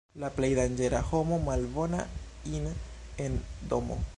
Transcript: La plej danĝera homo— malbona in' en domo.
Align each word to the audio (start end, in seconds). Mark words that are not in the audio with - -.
La 0.21 0.29
plej 0.37 0.47
danĝera 0.59 1.01
homo— 1.09 1.37
malbona 1.49 2.01
in' 2.55 2.73
en 3.27 3.37
domo. 3.75 4.03